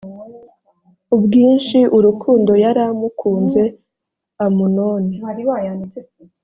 ubwinshi 1.15 1.79
urukundo 1.97 2.51
yari 2.63 2.81
amukunze 2.89 3.63
amunoni 4.45 5.15